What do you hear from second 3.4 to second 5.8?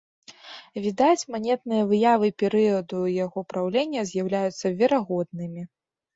праўлення з'яўляюцца верагоднымі.